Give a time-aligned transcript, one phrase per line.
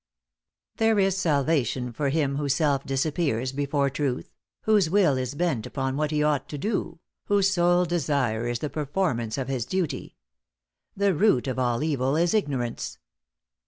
[0.77, 5.95] "There is salvation for him whose self disappears before truth, whose will is bent upon
[5.95, 10.17] what he ought to do, whose sole desire is the performance of his duty.
[10.97, 12.97] The root of all evil is ignorance."